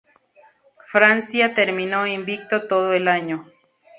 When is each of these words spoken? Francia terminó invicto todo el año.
Francia 0.87 1.53
terminó 1.53 2.07
invicto 2.07 2.67
todo 2.67 2.91
el 2.93 3.07
año. 3.07 3.45